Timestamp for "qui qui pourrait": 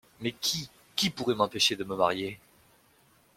0.31-1.35